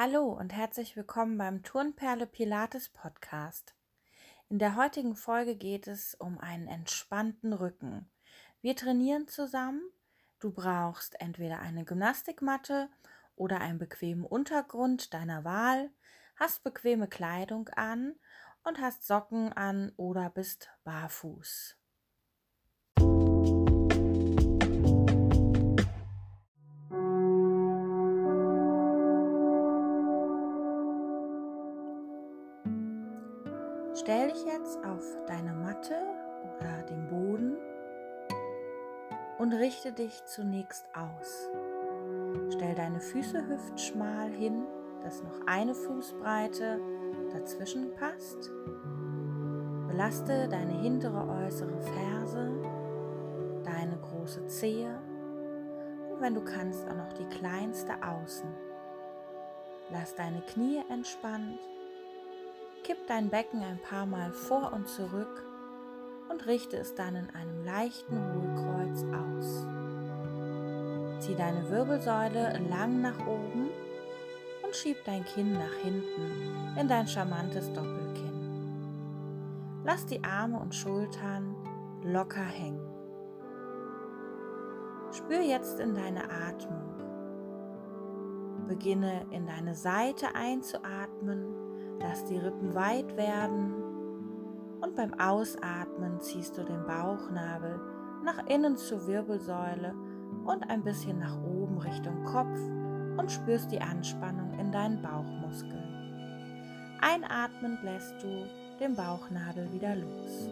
Hallo 0.00 0.26
und 0.26 0.52
herzlich 0.52 0.94
willkommen 0.94 1.38
beim 1.38 1.64
Turnperle 1.64 2.28
Pilates 2.28 2.88
Podcast. 2.88 3.74
In 4.48 4.60
der 4.60 4.76
heutigen 4.76 5.16
Folge 5.16 5.56
geht 5.56 5.88
es 5.88 6.14
um 6.14 6.38
einen 6.38 6.68
entspannten 6.68 7.52
Rücken. 7.52 8.08
Wir 8.60 8.76
trainieren 8.76 9.26
zusammen. 9.26 9.82
Du 10.38 10.52
brauchst 10.52 11.20
entweder 11.20 11.58
eine 11.58 11.84
Gymnastikmatte 11.84 12.88
oder 13.34 13.60
einen 13.60 13.80
bequemen 13.80 14.24
Untergrund 14.24 15.14
deiner 15.14 15.42
Wahl, 15.42 15.90
hast 16.36 16.62
bequeme 16.62 17.08
Kleidung 17.08 17.68
an 17.70 18.14
und 18.62 18.80
hast 18.80 19.04
Socken 19.04 19.52
an 19.52 19.90
oder 19.96 20.30
bist 20.30 20.70
barfuß. 20.84 21.76
Stell 34.08 34.28
dich 34.28 34.42
jetzt 34.46 34.82
auf 34.86 35.04
deine 35.26 35.52
Matte 35.52 35.94
oder 36.56 36.82
den 36.88 37.10
Boden 37.10 37.58
und 39.36 39.52
richte 39.52 39.92
dich 39.92 40.24
zunächst 40.24 40.86
aus. 40.96 41.50
Stell 42.48 42.74
deine 42.74 43.00
Füße 43.00 43.46
hüftschmal 43.46 44.30
hin, 44.30 44.64
dass 45.02 45.22
noch 45.22 45.46
eine 45.46 45.74
Fußbreite 45.74 46.80
dazwischen 47.34 47.94
passt. 47.96 48.50
Belaste 49.88 50.48
deine 50.48 50.80
hintere 50.80 51.28
äußere 51.44 51.78
Ferse, 51.78 52.50
deine 53.62 53.98
große 54.00 54.46
Zehe 54.46 55.02
und 56.10 56.22
wenn 56.22 56.34
du 56.34 56.42
kannst 56.42 56.88
auch 56.88 56.96
noch 56.96 57.12
die 57.12 57.28
kleinste 57.28 57.92
außen. 58.02 58.48
Lass 59.90 60.14
deine 60.14 60.40
Knie 60.40 60.82
entspannt 60.88 61.58
Kipp 62.82 62.98
dein 63.06 63.28
Becken 63.28 63.62
ein 63.62 63.78
paar 63.78 64.06
Mal 64.06 64.32
vor 64.32 64.72
und 64.72 64.88
zurück 64.88 65.44
und 66.28 66.46
richte 66.46 66.76
es 66.76 66.94
dann 66.94 67.16
in 67.16 67.30
einem 67.30 67.64
leichten 67.64 68.16
Hohlkreuz 68.16 69.04
aus. 69.04 69.66
Zieh 71.20 71.34
deine 71.34 71.68
Wirbelsäule 71.68 72.58
lang 72.70 73.00
nach 73.00 73.26
oben 73.26 73.68
und 74.62 74.74
schieb 74.74 74.96
dein 75.04 75.24
Kinn 75.24 75.52
nach 75.52 75.74
hinten 75.82 76.76
in 76.78 76.88
dein 76.88 77.06
charmantes 77.06 77.72
Doppelkinn. 77.72 78.28
Lass 79.84 80.06
die 80.06 80.22
Arme 80.22 80.58
und 80.58 80.74
Schultern 80.74 81.54
locker 82.04 82.44
hängen. 82.44 82.86
Spür 85.12 85.40
jetzt 85.40 85.80
in 85.80 85.94
deine 85.94 86.30
Atmung. 86.30 86.94
Beginne 88.68 89.26
in 89.30 89.46
deine 89.46 89.74
Seite 89.74 90.34
einzuatmen 90.34 91.67
Lass 92.00 92.24
die 92.24 92.38
Rippen 92.38 92.74
weit 92.74 93.16
werden 93.16 93.74
und 94.80 94.94
beim 94.94 95.14
Ausatmen 95.18 96.20
ziehst 96.20 96.56
du 96.56 96.62
den 96.62 96.86
Bauchnabel 96.86 97.80
nach 98.24 98.46
innen 98.46 98.76
zur 98.76 99.06
Wirbelsäule 99.06 99.94
und 100.44 100.68
ein 100.70 100.84
bisschen 100.84 101.18
nach 101.18 101.36
oben 101.42 101.78
Richtung 101.78 102.24
Kopf 102.24 102.58
und 103.16 103.30
spürst 103.30 103.72
die 103.72 103.80
Anspannung 103.80 104.58
in 104.58 104.70
deinen 104.70 105.02
Bauchmuskeln. 105.02 106.98
Einatmend 107.00 107.82
lässt 107.82 108.22
du 108.22 108.46
den 108.80 108.94
Bauchnabel 108.94 109.72
wieder 109.72 109.96
los. 109.96 110.48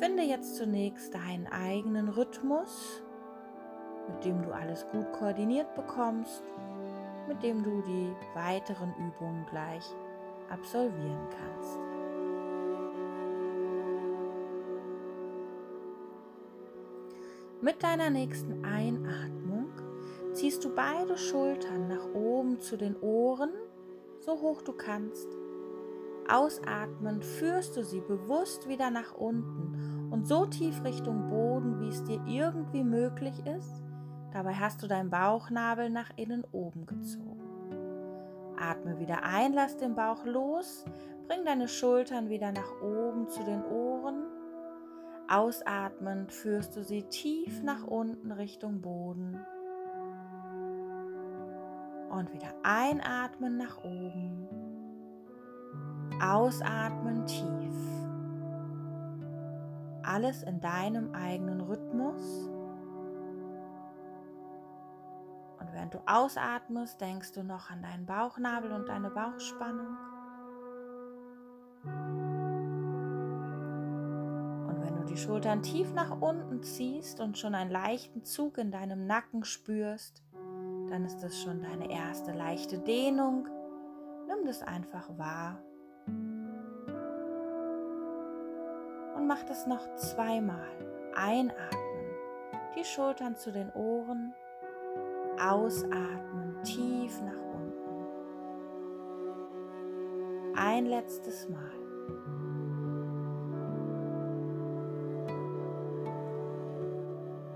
Finde 0.00 0.22
jetzt 0.22 0.56
zunächst 0.56 1.14
deinen 1.14 1.46
eigenen 1.46 2.08
Rhythmus, 2.08 3.02
mit 4.08 4.24
dem 4.24 4.42
du 4.42 4.52
alles 4.52 4.86
gut 4.90 5.12
koordiniert 5.12 5.74
bekommst 5.74 6.42
mit 7.28 7.42
dem 7.42 7.62
du 7.62 7.82
die 7.82 8.12
weiteren 8.34 8.94
Übungen 8.96 9.46
gleich 9.50 9.84
absolvieren 10.50 11.28
kannst. 11.30 11.78
Mit 17.62 17.82
deiner 17.82 18.10
nächsten 18.10 18.64
Einatmung 18.64 19.68
ziehst 20.32 20.64
du 20.64 20.74
beide 20.74 21.18
Schultern 21.18 21.88
nach 21.88 22.06
oben 22.14 22.58
zu 22.60 22.76
den 22.76 22.96
Ohren, 23.00 23.50
so 24.20 24.40
hoch 24.40 24.62
du 24.62 24.72
kannst. 24.72 25.28
Ausatmend 26.28 27.24
führst 27.24 27.76
du 27.76 27.84
sie 27.84 28.00
bewusst 28.00 28.68
wieder 28.68 28.90
nach 28.90 29.14
unten 29.14 30.08
und 30.10 30.26
so 30.26 30.46
tief 30.46 30.82
Richtung 30.84 31.28
Boden, 31.28 31.80
wie 31.80 31.88
es 31.88 32.04
dir 32.04 32.20
irgendwie 32.26 32.84
möglich 32.84 33.34
ist 33.46 33.89
Dabei 34.32 34.54
hast 34.54 34.82
du 34.82 34.86
deinen 34.86 35.10
Bauchnabel 35.10 35.90
nach 35.90 36.10
innen 36.16 36.44
oben 36.52 36.86
gezogen. 36.86 37.40
Atme 38.56 38.98
wieder 38.98 39.24
ein, 39.24 39.52
lass 39.54 39.76
den 39.76 39.94
Bauch 39.94 40.24
los, 40.24 40.84
bring 41.26 41.44
deine 41.44 41.66
Schultern 41.66 42.28
wieder 42.28 42.52
nach 42.52 42.80
oben 42.82 43.28
zu 43.28 43.42
den 43.42 43.64
Ohren. 43.64 44.26
Ausatmend 45.28 46.32
führst 46.32 46.76
du 46.76 46.84
sie 46.84 47.04
tief 47.04 47.62
nach 47.62 47.84
unten 47.84 48.32
Richtung 48.32 48.80
Boden. 48.80 49.38
Und 52.10 52.32
wieder 52.32 52.52
einatmen 52.62 53.56
nach 53.56 53.78
oben. 53.84 54.48
Ausatmen 56.20 57.24
tief. 57.26 57.74
Alles 60.02 60.42
in 60.42 60.60
deinem 60.60 61.14
eigenen 61.14 61.60
Rhythmus. 61.60 62.50
Während 65.72 65.94
du 65.94 65.98
ausatmest, 66.06 67.00
denkst 67.00 67.32
du 67.32 67.42
noch 67.42 67.70
an 67.70 67.82
deinen 67.82 68.06
Bauchnabel 68.06 68.72
und 68.72 68.88
deine 68.88 69.10
Bauchspannung. 69.10 69.96
Und 74.66 74.82
wenn 74.82 74.96
du 74.96 75.04
die 75.04 75.16
Schultern 75.16 75.62
tief 75.62 75.92
nach 75.92 76.20
unten 76.20 76.62
ziehst 76.62 77.20
und 77.20 77.38
schon 77.38 77.54
einen 77.54 77.70
leichten 77.70 78.24
Zug 78.24 78.58
in 78.58 78.70
deinem 78.70 79.06
Nacken 79.06 79.44
spürst, 79.44 80.22
dann 80.88 81.04
ist 81.04 81.22
das 81.22 81.40
schon 81.40 81.62
deine 81.62 81.90
erste 81.90 82.32
leichte 82.32 82.78
Dehnung. 82.78 83.48
Nimm 84.26 84.44
das 84.46 84.62
einfach 84.62 85.08
wahr. 85.16 85.62
Und 89.16 89.26
mach 89.26 89.42
das 89.44 89.66
noch 89.66 89.94
zweimal. 89.96 90.66
Einatmen, 91.14 92.14
die 92.76 92.84
Schultern 92.84 93.36
zu 93.36 93.52
den 93.52 93.70
Ohren 93.72 94.32
Ausatmen 95.40 96.62
tief 96.64 97.18
nach 97.22 97.32
unten. 97.54 98.04
Ein 100.54 100.84
letztes 100.84 101.48
Mal. 101.48 101.58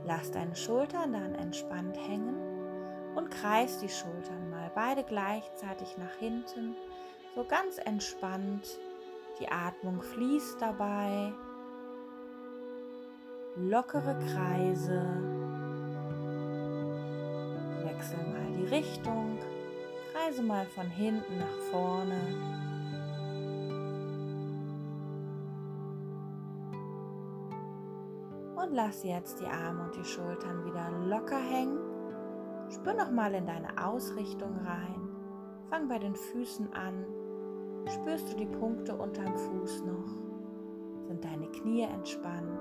Lass 0.06 0.30
deine 0.30 0.56
Schultern 0.56 1.12
dann 1.12 1.34
entspannt 1.34 1.98
hängen 1.98 2.36
und 3.16 3.30
kreis 3.30 3.78
die 3.78 3.88
Schultern 3.88 4.48
mal 4.50 4.70
beide 4.74 5.02
gleichzeitig 5.04 5.98
nach 5.98 6.14
hinten, 6.18 6.74
so 7.34 7.44
ganz 7.44 7.78
entspannt. 7.78 8.78
Die 9.40 9.48
Atmung 9.48 10.00
fließt 10.00 10.60
dabei. 10.60 11.32
Lockere 13.56 14.16
Kreise 14.32 15.33
Wechsel 18.04 18.18
mal 18.18 18.52
die 18.52 18.66
Richtung, 18.66 19.38
kreise 20.12 20.42
mal 20.42 20.66
von 20.66 20.86
hinten 20.86 21.38
nach 21.38 21.58
vorne. 21.70 22.20
Und 28.56 28.74
lass 28.74 29.04
jetzt 29.04 29.40
die 29.40 29.46
Arme 29.46 29.84
und 29.84 29.96
die 29.96 30.04
Schultern 30.04 30.66
wieder 30.66 30.90
locker 31.06 31.38
hängen. 31.38 31.78
Spür 32.68 32.92
noch 32.92 33.10
mal 33.10 33.32
in 33.32 33.46
deine 33.46 33.82
Ausrichtung 33.82 34.54
rein. 34.66 35.08
Fang 35.70 35.88
bei 35.88 35.98
den 35.98 36.14
Füßen 36.14 36.74
an. 36.74 37.06
Spürst 37.86 38.30
du 38.30 38.36
die 38.36 38.58
Punkte 38.58 38.94
unterm 38.96 39.34
Fuß 39.34 39.82
noch? 39.84 41.06
Sind 41.06 41.24
deine 41.24 41.46
Knie 41.52 41.82
entspannt? 41.82 42.60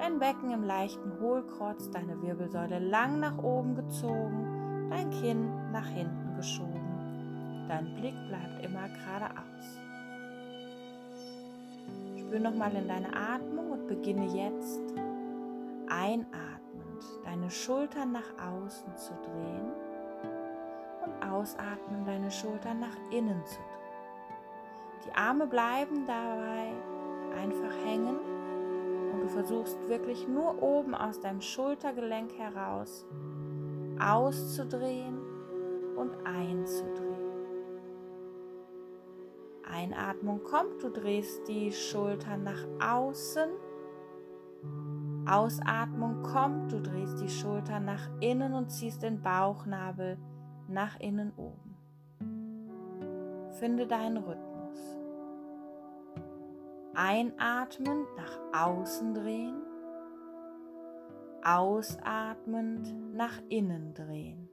Dein 0.00 0.18
Becken 0.18 0.50
im 0.50 0.64
leichten 0.64 1.20
Hohlkreuz, 1.20 1.90
deine 1.90 2.20
Wirbelsäule 2.22 2.78
lang 2.78 3.20
nach 3.20 3.36
oben 3.38 3.74
gezogen, 3.74 4.88
dein 4.88 5.10
Kinn 5.10 5.72
nach 5.72 5.86
hinten 5.86 6.34
geschoben. 6.36 7.66
Dein 7.68 7.94
Blick 7.96 8.14
bleibt 8.28 8.64
immer 8.64 8.88
geradeaus. 8.88 9.78
Spür 12.18 12.40
nochmal 12.40 12.74
in 12.74 12.88
deine 12.88 13.14
Atmung 13.14 13.72
und 13.72 13.86
beginne 13.88 14.26
jetzt 14.26 14.80
einatmend 15.90 17.04
deine 17.24 17.50
Schultern 17.50 18.12
nach 18.12 18.32
außen 18.52 18.96
zu 18.96 19.12
drehen 19.12 19.72
und 21.04 21.28
ausatmen 21.28 22.06
deine 22.06 22.30
Schultern 22.30 22.80
nach 22.80 22.96
innen 23.10 23.44
zu 23.44 23.56
drehen. 23.56 23.66
Die 25.06 25.14
Arme 25.14 25.46
bleiben 25.46 26.06
dabei 26.06 26.72
einfach 27.36 27.74
hängen 27.84 28.39
versuchst 29.30 29.78
wirklich 29.88 30.28
nur 30.28 30.62
oben 30.62 30.94
aus 30.94 31.20
deinem 31.20 31.40
Schultergelenk 31.40 32.32
heraus 32.38 33.06
auszudrehen 34.00 35.18
und 35.96 36.14
einzudrehen. 36.24 37.10
Einatmung 39.70 40.42
kommt, 40.42 40.82
du 40.82 40.90
drehst 40.90 41.46
die 41.48 41.72
Schultern 41.72 42.42
nach 42.42 42.66
außen. 42.80 43.50
Ausatmung 45.26 46.22
kommt, 46.22 46.72
du 46.72 46.80
drehst 46.80 47.20
die 47.20 47.28
Schultern 47.28 47.84
nach 47.84 48.08
innen 48.20 48.54
und 48.54 48.70
ziehst 48.70 49.02
den 49.02 49.22
Bauchnabel 49.22 50.18
nach 50.66 50.98
innen 50.98 51.32
oben. 51.36 51.76
Finde 53.58 53.86
deinen 53.86 54.16
Rhythmus. 54.16 54.49
Einatmend 56.94 58.06
nach 58.16 58.66
außen 58.66 59.14
drehen, 59.14 59.62
ausatmend 61.44 63.14
nach 63.14 63.40
innen 63.48 63.94
drehen. 63.94 64.48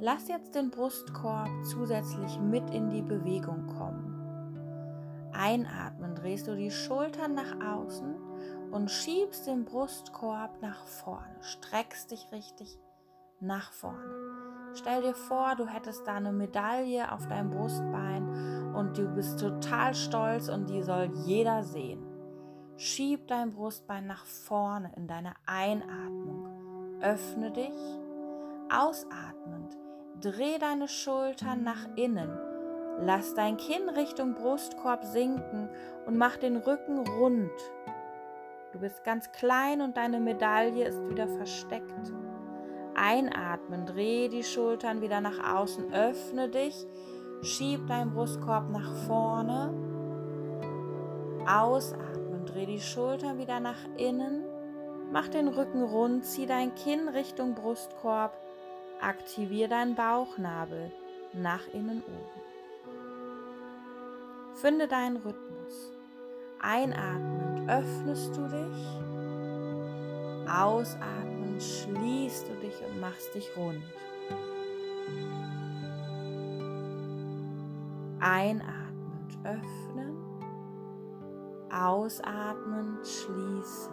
Lass 0.00 0.28
jetzt 0.28 0.54
den 0.54 0.70
Brustkorb 0.70 1.48
zusätzlich 1.64 2.38
mit 2.38 2.70
in 2.70 2.90
die 2.90 3.02
Bewegung 3.02 3.66
kommen. 3.66 4.14
Einatmen 5.32 6.14
drehst 6.14 6.46
du 6.46 6.54
die 6.54 6.70
Schultern 6.70 7.34
nach 7.34 7.60
außen 7.76 8.14
und 8.70 8.90
schiebst 8.90 9.46
den 9.46 9.64
Brustkorb 9.64 10.60
nach 10.62 10.86
vorne. 10.86 11.42
Streckst 11.42 12.10
dich 12.10 12.30
richtig 12.32 12.78
nach 13.40 13.72
vorne. 13.72 14.63
Stell 14.74 15.02
dir 15.02 15.14
vor, 15.14 15.54
du 15.56 15.66
hättest 15.66 16.06
da 16.06 16.14
eine 16.14 16.32
Medaille 16.32 17.12
auf 17.12 17.28
deinem 17.28 17.50
Brustbein 17.50 18.72
und 18.74 18.98
du 18.98 19.06
bist 19.08 19.38
total 19.38 19.94
stolz 19.94 20.48
und 20.48 20.68
die 20.68 20.82
soll 20.82 21.10
jeder 21.24 21.62
sehen. 21.62 22.04
Schieb 22.76 23.28
dein 23.28 23.52
Brustbein 23.52 24.06
nach 24.08 24.26
vorne 24.26 24.90
in 24.96 25.06
deine 25.06 25.34
Einatmung. 25.46 26.48
Öffne 27.00 27.52
dich. 27.52 28.00
Ausatmend. 28.68 29.76
Dreh 30.20 30.58
deine 30.58 30.88
Schultern 30.88 31.62
nach 31.62 31.86
innen. 31.94 32.30
Lass 33.00 33.34
dein 33.34 33.56
Kinn 33.56 33.88
Richtung 33.88 34.34
Brustkorb 34.34 35.04
sinken 35.04 35.68
und 36.06 36.18
mach 36.18 36.36
den 36.36 36.56
Rücken 36.56 36.98
rund. 37.06 37.52
Du 38.72 38.80
bist 38.80 39.04
ganz 39.04 39.30
klein 39.30 39.80
und 39.80 39.96
deine 39.96 40.18
Medaille 40.18 40.84
ist 40.84 41.08
wieder 41.08 41.28
versteckt. 41.28 42.12
Einatmen, 42.94 43.86
dreh 43.86 44.28
die 44.28 44.44
Schultern 44.44 45.00
wieder 45.00 45.20
nach 45.20 45.54
außen, 45.54 45.92
öffne 45.92 46.48
dich, 46.48 46.86
schieb 47.42 47.86
deinen 47.86 48.12
Brustkorb 48.12 48.70
nach 48.70 48.92
vorne. 49.06 49.72
Ausatmen, 51.46 52.46
dreh 52.46 52.66
die 52.66 52.80
Schultern 52.80 53.38
wieder 53.38 53.60
nach 53.60 53.78
innen, 53.96 54.44
mach 55.12 55.28
den 55.28 55.48
Rücken 55.48 55.82
rund, 55.82 56.24
zieh 56.24 56.46
dein 56.46 56.74
Kinn 56.74 57.08
Richtung 57.08 57.54
Brustkorb, 57.54 58.32
aktivier 59.00 59.68
deinen 59.68 59.94
Bauchnabel 59.94 60.90
nach 61.32 61.66
innen 61.72 62.02
oben. 62.02 62.44
Finde 64.54 64.88
deinen 64.88 65.16
Rhythmus. 65.16 65.92
Einatmend 66.60 67.68
öffnest 67.68 68.36
du 68.36 68.42
dich. 68.48 69.04
Schließt 71.58 72.48
du 72.48 72.54
dich 72.60 72.74
und 72.84 73.00
machst 73.00 73.34
dich 73.34 73.48
rund. 73.56 73.82
Einatmend 78.20 79.38
öffnen. 79.44 80.16
Ausatmend 81.70 83.06
schließen. 83.06 83.92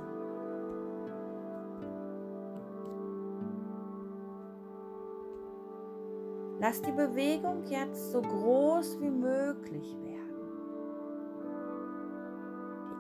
Lass 6.60 6.80
die 6.82 6.92
Bewegung 6.92 7.64
jetzt 7.66 8.12
so 8.12 8.22
groß 8.22 9.00
wie 9.02 9.10
möglich 9.10 9.98
werden. 10.04 10.12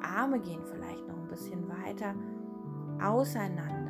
Arme 0.01 0.39
gehen 0.39 0.63
vielleicht 0.65 1.07
noch 1.07 1.17
ein 1.17 1.27
bisschen 1.27 1.69
weiter 1.69 2.15
auseinander. 2.99 3.80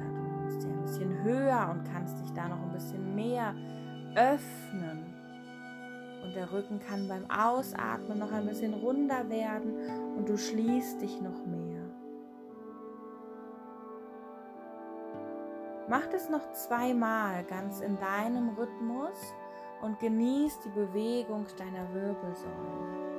Bisschen 0.81 1.23
höher 1.23 1.69
und 1.71 1.83
kannst 1.91 2.19
dich 2.19 2.31
da 2.33 2.47
noch 2.47 2.61
ein 2.61 2.71
bisschen 2.71 3.15
mehr 3.15 3.53
öffnen. 4.15 5.05
Und 6.23 6.35
der 6.35 6.51
Rücken 6.51 6.79
kann 6.79 7.07
beim 7.07 7.29
Ausatmen 7.29 8.19
noch 8.19 8.31
ein 8.31 8.45
bisschen 8.45 8.73
runder 8.73 9.29
werden 9.29 9.73
und 10.17 10.27
du 10.27 10.37
schließt 10.37 11.01
dich 11.01 11.21
noch 11.21 11.45
mehr. 11.45 11.81
Mach 15.87 16.05
das 16.07 16.29
noch 16.29 16.51
zweimal 16.53 17.43
ganz 17.43 17.81
in 17.81 17.97
deinem 17.99 18.49
Rhythmus 18.49 19.33
und 19.81 19.99
genieß 19.99 20.59
die 20.65 20.69
Bewegung 20.69 21.45
deiner 21.57 21.93
Wirbelsäule. 21.93 23.10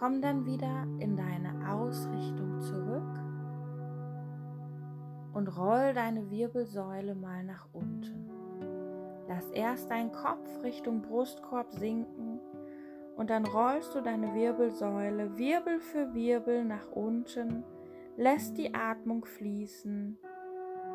Komm 0.00 0.22
dann 0.22 0.46
wieder 0.46 0.86
in 0.98 1.14
deine 1.14 1.70
Ausrichtung 1.70 2.58
zurück 2.62 3.20
und 5.34 5.46
roll 5.58 5.92
deine 5.92 6.30
Wirbelsäule 6.30 7.14
mal 7.14 7.44
nach 7.44 7.68
unten. 7.74 8.30
Lass 9.28 9.50
erst 9.50 9.90
deinen 9.90 10.10
Kopf 10.10 10.48
Richtung 10.62 11.02
Brustkorb 11.02 11.70
sinken 11.74 12.40
und 13.18 13.28
dann 13.28 13.44
rollst 13.44 13.94
du 13.94 14.00
deine 14.00 14.34
Wirbelsäule 14.34 15.36
Wirbel 15.36 15.80
für 15.80 16.14
Wirbel 16.14 16.64
nach 16.64 16.90
unten, 16.92 17.62
lässt 18.16 18.56
die 18.56 18.72
Atmung 18.72 19.26
fließen, 19.26 20.16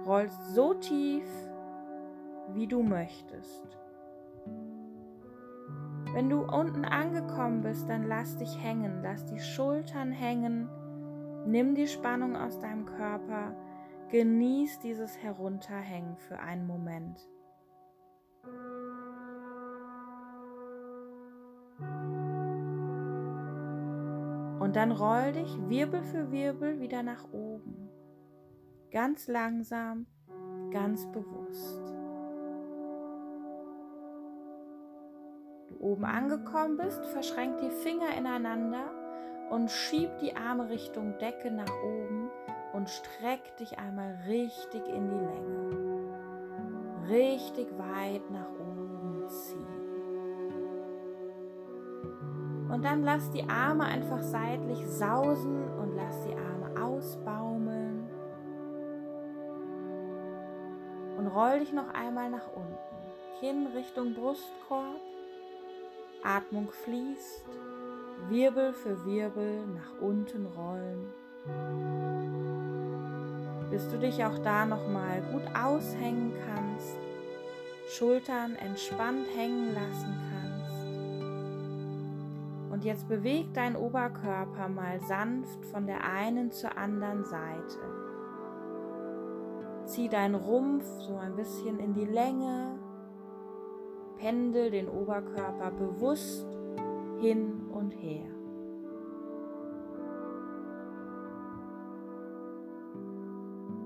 rollst 0.08 0.56
so 0.56 0.74
tief, 0.74 1.30
wie 2.56 2.66
du 2.66 2.82
möchtest. 2.82 3.78
Wenn 6.16 6.30
du 6.30 6.44
unten 6.44 6.86
angekommen 6.86 7.60
bist, 7.60 7.90
dann 7.90 8.08
lass 8.08 8.38
dich 8.38 8.64
hängen, 8.64 9.02
lass 9.04 9.26
die 9.26 9.42
Schultern 9.42 10.14
hängen, 10.14 10.70
nimm 11.46 11.76
die 11.76 11.88
Spannung 11.90 12.38
aus 12.38 12.58
deinem 12.58 12.86
Körper, 12.86 13.54
genieß 14.12 14.80
dieses 14.80 15.22
Herunterhängen 15.22 16.16
für 16.16 16.40
einen 16.40 16.68
Moment. 16.68 17.20
Und 24.62 24.78
dann 24.78 24.94
roll 24.94 25.34
dich 25.34 25.58
Wirbel 25.68 26.02
für 26.02 26.32
Wirbel 26.32 26.80
wieder 26.80 27.04
nach 27.04 27.26
oben. 27.34 27.90
Ganz 28.90 29.28
langsam, 29.28 30.06
ganz 30.72 31.06
bewusst. 31.12 31.95
Oben 35.80 36.06
angekommen 36.06 36.78
bist, 36.78 37.06
verschränk 37.08 37.60
die 37.60 37.70
Finger 37.70 38.16
ineinander 38.18 38.92
und 39.50 39.70
schieb 39.70 40.10
die 40.20 40.36
Arme 40.36 40.70
Richtung 40.70 41.18
Decke 41.20 41.52
nach 41.52 41.72
oben 41.84 42.30
und 42.74 42.90
streck 42.90 43.58
dich 43.58 43.78
einmal 43.80 44.18
richtig 44.28 44.88
in 44.88 45.10
die 45.10 45.16
Länge. 45.16 45.86
Richtig 47.08 47.68
weit 47.78 48.30
nach 48.32 48.50
oben 48.60 49.28
ziehen. 49.30 49.86
Und 52.70 52.84
dann 52.84 53.04
lass 53.04 53.30
die 53.32 53.48
Arme 53.48 53.86
einfach 53.86 54.22
seitlich 54.22 54.86
sausen 54.88 55.64
und 55.80 55.96
lass 55.96 56.22
die 56.26 56.34
Arme 56.34 56.84
ausbaumeln. 56.84 58.10
Und 61.18 61.28
roll 61.28 61.60
dich 61.60 61.72
noch 61.72 61.94
einmal 61.94 62.30
nach 62.30 62.48
unten. 62.54 62.76
Kinn 63.40 63.68
Richtung 63.68 64.14
Brustkorb. 64.14 65.15
Atmung 66.26 66.70
fließt, 66.84 67.46
Wirbel 68.30 68.74
für 68.74 69.06
Wirbel 69.06 69.68
nach 69.68 70.02
unten 70.02 70.48
rollen. 70.48 71.14
Bis 73.70 73.88
du 73.90 74.00
dich 74.00 74.26
auch 74.26 74.40
da 74.40 74.66
nochmal 74.66 75.22
gut 75.32 75.44
aushängen 75.56 76.34
kannst, 76.48 76.98
Schultern 77.90 78.56
entspannt 78.56 79.28
hängen 79.36 79.76
lassen 79.76 80.16
kannst. 80.32 80.86
Und 82.72 82.84
jetzt 82.84 83.08
beweg 83.08 83.54
dein 83.54 83.76
Oberkörper 83.76 84.68
mal 84.68 85.00
sanft 85.02 85.64
von 85.68 85.86
der 85.86 86.04
einen 86.04 86.52
zur 86.52 86.76
anderen 86.76 87.24
Seite. 87.24 87.78
Zieh 89.86 90.10
deinen 90.10 90.36
Rumpf 90.36 90.86
so 91.02 91.18
ein 91.18 91.36
bisschen 91.36 91.80
in 91.80 91.94
die 91.94 92.06
Länge 92.06 92.80
Pendel 94.18 94.72
den 94.72 94.88
Oberkörper 94.88 95.72
bewusst 95.72 96.48
hin 97.20 97.68
und 97.72 97.92
her. 97.92 98.26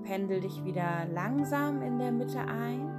Pendel 0.04 0.40
dich 0.40 0.64
wieder 0.64 1.06
langsam 1.12 1.82
in 1.82 1.98
der 1.98 2.10
Mitte 2.10 2.40
ein 2.40 2.90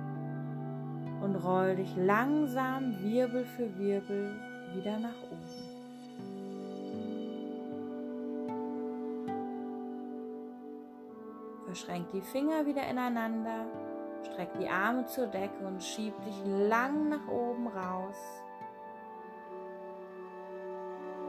und 1.21 1.35
roll 1.35 1.75
dich 1.75 1.95
langsam 1.97 2.95
Wirbel 3.01 3.45
für 3.45 3.77
Wirbel 3.77 4.31
wieder 4.73 4.97
nach 4.99 5.21
oben. 5.29 5.71
Verschränk 11.65 12.11
die 12.11 12.21
Finger 12.21 12.65
wieder 12.65 12.85
ineinander, 12.89 13.65
streck 14.25 14.49
die 14.59 14.69
Arme 14.69 15.05
zur 15.05 15.27
Decke 15.27 15.65
und 15.65 15.83
schieb 15.83 16.13
dich 16.23 16.41
lang 16.45 17.09
nach 17.09 17.27
oben 17.27 17.67
raus. 17.67 18.43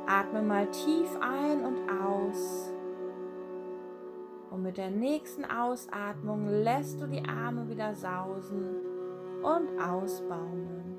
Atme 0.07 0.43
mal 0.43 0.67
tief 0.71 1.17
ein 1.21 1.65
und 1.65 1.89
aus. 1.91 2.73
Und 4.51 4.63
mit 4.63 4.77
der 4.77 4.91
nächsten 4.91 5.45
Ausatmung 5.45 6.47
lässt 6.47 7.01
du 7.01 7.07
die 7.07 7.27
Arme 7.27 7.69
wieder 7.69 7.95
sausen 7.95 8.81
und 9.43 9.81
ausbaumeln. 9.81 10.92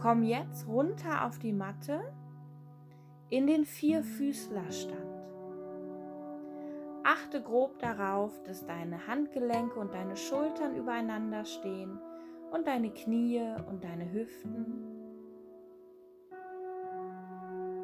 Komm 0.00 0.22
jetzt 0.22 0.68
runter 0.68 1.26
auf 1.26 1.40
die 1.40 1.52
Matte 1.52 2.00
in 3.30 3.48
den 3.48 3.64
Vierfüßlerstand. 3.64 4.94
Achte 7.02 7.42
grob 7.42 7.80
darauf, 7.80 8.42
dass 8.44 8.64
deine 8.64 9.08
Handgelenke 9.08 9.80
und 9.80 9.92
deine 9.92 10.16
Schultern 10.16 10.76
übereinander 10.76 11.44
stehen 11.44 11.98
und 12.52 12.68
deine 12.68 12.90
Knie 12.90 13.42
und 13.68 13.82
deine 13.82 14.12
Hüften. 14.12 14.84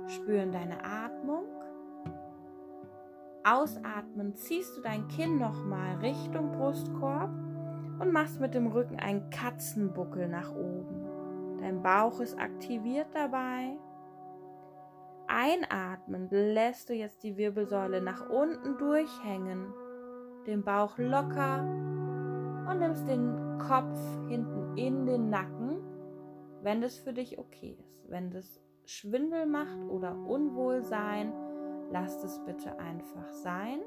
Spüren 0.07 0.53
deine 0.53 0.85
Atmung. 0.85 1.47
Ausatmen 3.43 4.37
ziehst 4.37 4.77
du 4.77 4.83
dein 4.83 5.09
Kinn 5.09 5.39
nochmal 5.39 5.97
Richtung 5.97 6.53
Brustkorb 6.53 7.31
und 7.99 8.13
machst 8.13 8.41
mit 8.41 8.55
dem 8.55 8.69
Rücken 8.69 9.01
einen 9.01 9.31
Katzenbuckel 9.31 10.29
nach 10.29 10.55
oben. 10.55 11.04
Dein 11.65 11.83
Bauch 11.83 12.21
ist 12.21 12.39
aktiviert 12.39 13.07
dabei. 13.15 13.79
Einatmend 15.27 16.31
lässt 16.31 16.91
du 16.91 16.93
jetzt 16.93 17.23
die 17.23 17.39
Wirbelsäule 17.39 18.03
nach 18.03 18.29
unten 18.29 18.77
durchhängen, 18.77 19.73
den 20.47 20.63
Bauch 20.63 20.99
locker 20.99 21.61
und 22.69 22.81
nimmst 22.81 23.09
den 23.09 23.57
Kopf 23.57 23.99
hinten 24.29 24.77
in 24.77 25.07
den 25.07 25.31
Nacken, 25.31 25.79
wenn 26.61 26.83
das 26.83 26.99
für 26.99 27.15
dich 27.15 27.39
okay 27.39 27.79
ist. 27.81 28.11
Wenn 28.11 28.31
das 28.31 28.61
Schwindel 28.85 29.47
macht 29.47 29.89
oder 29.89 30.15
Unwohlsein, 30.15 31.33
lass 31.91 32.23
es 32.25 32.45
bitte 32.45 32.79
einfach 32.79 33.33
sein. 33.33 33.81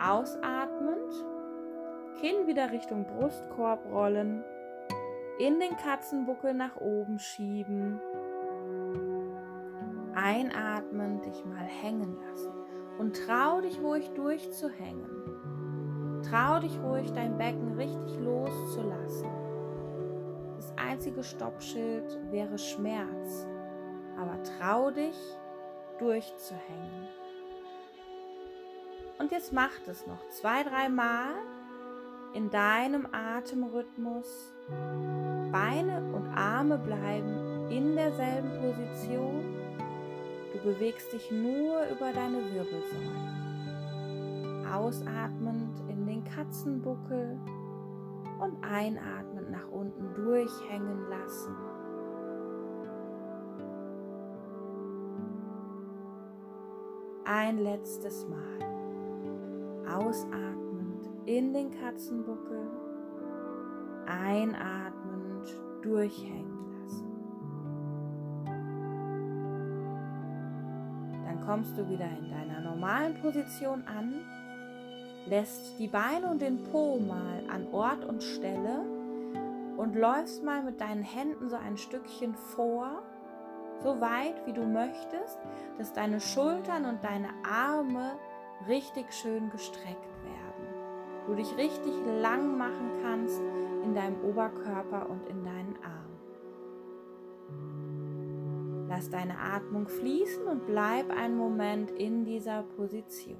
Ausatmend, 0.00 1.12
Kinn 2.22 2.46
wieder 2.46 2.72
Richtung 2.72 3.04
Brustkorb 3.04 3.84
rollen 3.92 4.42
in 5.38 5.60
den 5.60 5.76
Katzenbuckel 5.76 6.52
nach 6.54 6.76
oben 6.76 7.18
schieben. 7.18 8.00
Einatmen, 10.14 11.22
dich 11.22 11.44
mal 11.44 11.64
hängen 11.64 12.16
lassen 12.28 12.52
und 12.98 13.16
trau 13.16 13.60
dich 13.60 13.80
ruhig 13.80 14.10
durchzuhängen. 14.14 15.08
Trau 16.28 16.58
dich 16.58 16.76
ruhig, 16.80 17.12
dein 17.12 17.38
Becken 17.38 17.74
richtig 17.78 18.18
loszulassen. 18.18 19.30
Das 20.56 20.72
einzige 20.76 21.22
Stoppschild 21.22 22.18
wäre 22.32 22.58
Schmerz, 22.58 23.46
aber 24.18 24.42
trau 24.42 24.90
dich 24.90 25.16
durchzuhängen. 26.00 27.08
Und 29.20 29.30
jetzt 29.30 29.52
mach 29.52 29.70
es 29.86 30.06
noch 30.06 30.28
zwei, 30.30 30.64
drei 30.64 30.88
Mal 30.88 31.34
in 32.34 32.50
deinem 32.50 33.06
Atemrhythmus. 33.12 34.54
Beine 35.50 36.02
und 36.14 36.28
Arme 36.34 36.78
bleiben 36.78 37.68
in 37.70 37.96
derselben 37.96 38.50
Position. 38.60 39.44
Du 40.52 40.58
bewegst 40.72 41.12
dich 41.12 41.30
nur 41.30 41.82
über 41.90 42.12
deine 42.12 42.38
Wirbelsäule. 42.52 43.38
Ausatmend 44.72 45.80
in 45.88 46.06
den 46.06 46.24
Katzenbuckel 46.24 47.38
und 48.40 48.62
einatmend 48.62 49.50
nach 49.50 49.68
unten 49.70 50.14
durchhängen 50.14 51.08
lassen. 51.08 51.56
Ein 57.24 57.58
letztes 57.58 58.26
Mal. 58.26 58.58
Ausatmend 59.86 60.77
in 61.28 61.52
den 61.52 61.70
Katzenbuckel. 61.78 62.70
Einatmend 64.06 65.54
durchhängen 65.82 66.80
lassen. 66.80 67.06
Dann 71.26 71.44
kommst 71.44 71.76
du 71.76 71.86
wieder 71.86 72.08
in 72.18 72.30
deiner 72.30 72.60
normalen 72.62 73.20
Position 73.20 73.84
an, 73.86 74.14
lässt 75.26 75.78
die 75.78 75.88
Beine 75.88 76.28
und 76.30 76.40
den 76.40 76.64
Po 76.64 76.98
mal 76.98 77.42
an 77.52 77.66
Ort 77.72 78.06
und 78.06 78.22
Stelle 78.22 78.80
und 79.76 79.94
läufst 79.96 80.42
mal 80.42 80.62
mit 80.62 80.80
deinen 80.80 81.02
Händen 81.02 81.50
so 81.50 81.56
ein 81.56 81.76
Stückchen 81.76 82.34
vor, 82.34 83.02
so 83.82 84.00
weit 84.00 84.46
wie 84.46 84.54
du 84.54 84.64
möchtest, 84.64 85.38
dass 85.76 85.92
deine 85.92 86.20
Schultern 86.20 86.86
und 86.86 87.04
deine 87.04 87.28
Arme 87.46 88.12
richtig 88.66 89.12
schön 89.12 89.50
gestreckt. 89.50 90.17
Du 91.28 91.34
dich 91.34 91.54
richtig 91.58 91.92
lang 92.22 92.56
machen 92.56 92.90
kannst 93.02 93.42
in 93.84 93.94
deinem 93.94 94.18
Oberkörper 94.24 95.10
und 95.10 95.28
in 95.28 95.44
deinen 95.44 95.76
Armen. 95.84 96.08
Lass 98.88 99.10
deine 99.10 99.38
Atmung 99.38 99.88
fließen 99.88 100.46
und 100.46 100.64
bleib 100.64 101.10
einen 101.10 101.36
Moment 101.36 101.90
in 101.90 102.24
dieser 102.24 102.62
Position. 102.62 103.36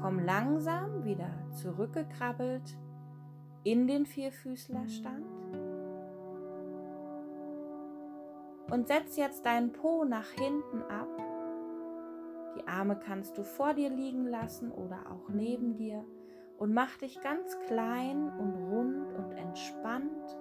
Komm 0.00 0.20
langsam 0.20 1.04
wieder 1.04 1.34
zurückgekrabbelt 1.60 2.78
in 3.64 3.88
den 3.88 4.06
Vierfüßlerstand 4.06 5.31
und 8.72 8.88
setz 8.88 9.16
jetzt 9.16 9.46
deinen 9.46 9.72
Po 9.72 10.04
nach 10.04 10.30
hinten 10.30 10.82
ab 10.82 11.08
die 12.56 12.68
Arme 12.68 12.96
kannst 12.96 13.38
du 13.38 13.42
vor 13.42 13.74
dir 13.74 13.88
liegen 13.90 14.26
lassen 14.26 14.70
oder 14.70 14.98
auch 15.10 15.28
neben 15.28 15.76
dir 15.76 16.04
und 16.58 16.74
mach 16.74 16.96
dich 16.98 17.20
ganz 17.20 17.58
klein 17.66 18.30
und 18.38 18.54
rund 18.54 19.12
und 19.14 19.32
entspannt. 19.32 20.38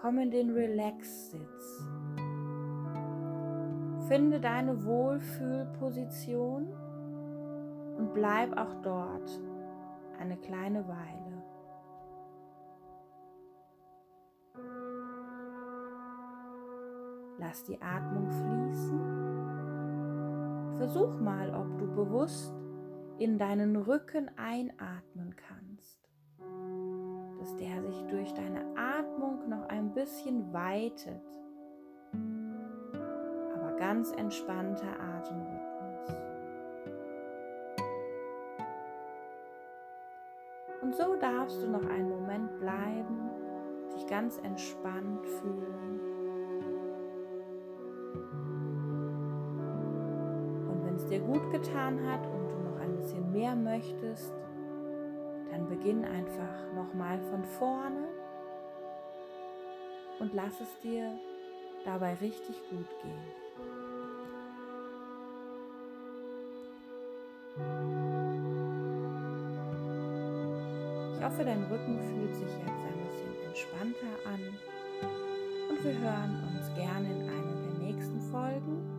Komm 0.00 0.18
in 0.18 0.30
den 0.30 0.50
Relax-Sitz. 0.50 1.88
Finde 4.08 4.38
deine 4.40 4.84
Wohlfühlposition 4.84 6.68
und 7.96 8.12
bleib 8.12 8.56
auch 8.56 8.74
dort 8.82 9.40
eine 10.20 10.36
kleine 10.36 10.86
Weile. 10.86 11.25
Lass 17.38 17.64
die 17.64 17.80
Atmung 17.82 18.30
fließen. 18.30 19.00
Versuch 20.78 21.20
mal, 21.20 21.54
ob 21.54 21.78
du 21.78 21.86
bewusst 21.86 22.54
in 23.18 23.38
deinen 23.38 23.76
Rücken 23.76 24.30
einatmen 24.36 25.34
kannst, 25.36 26.08
dass 27.38 27.56
der 27.56 27.82
sich 27.82 28.02
durch 28.06 28.32
deine 28.34 28.64
Atmung 28.76 29.48
noch 29.48 29.68
ein 29.68 29.92
bisschen 29.92 30.52
weitet, 30.52 31.22
aber 33.54 33.72
ganz 33.78 34.12
entspannter 34.12 35.00
Atemrhythmus. 35.00 36.16
Und 40.82 40.94
so 40.94 41.16
darfst 41.16 41.62
du 41.62 41.68
noch 41.68 41.86
einen 41.86 42.08
Moment 42.08 42.58
bleiben, 42.60 43.30
dich 43.94 44.06
ganz 44.06 44.38
entspannt 44.38 45.26
fühlen. 45.26 46.15
Dir 51.16 51.22
gut 51.22 51.50
getan 51.50 52.06
hat 52.06 52.26
und 52.26 52.50
du 52.50 52.56
noch 52.70 52.78
ein 52.78 52.94
bisschen 52.96 53.32
mehr 53.32 53.54
möchtest, 53.54 54.34
dann 55.50 55.66
beginn 55.68 56.04
einfach 56.04 56.74
nochmal 56.74 57.18
von 57.30 57.42
vorne 57.44 58.08
und 60.18 60.34
lass 60.34 60.60
es 60.60 60.80
dir 60.80 61.10
dabei 61.84 62.14
richtig 62.14 62.56
gut 62.68 62.88
gehen. 63.02 63.24
Ich 71.14 71.24
hoffe, 71.24 71.44
dein 71.44 71.64
Rücken 71.64 71.98
fühlt 71.98 72.34
sich 72.34 72.52
jetzt 72.58 72.84
ein 72.84 73.06
bisschen 73.06 73.46
entspannter 73.46 74.28
an 74.30 74.40
und 75.70 75.84
wir 75.84 75.98
hören 75.98 76.44
uns 76.54 76.74
gerne 76.74 77.10
in 77.10 77.22
einer 77.22 77.54
der 77.62 77.86
nächsten 77.86 78.20
Folgen. 78.20 78.95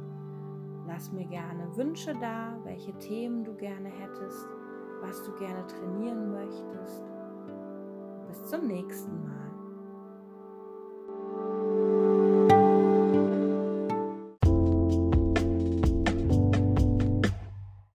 Lass 0.98 1.12
mir 1.12 1.28
gerne 1.28 1.78
Wünsche 1.78 2.12
da, 2.20 2.58
welche 2.64 2.92
Themen 2.98 3.44
du 3.44 3.54
gerne 3.54 3.88
hättest, 3.88 4.48
was 5.00 5.22
du 5.22 5.32
gerne 5.34 5.64
trainieren 5.68 6.32
möchtest. 6.32 7.04
Bis 8.28 8.44
zum 8.46 8.66
nächsten 8.66 9.24
Mal. 9.24 9.47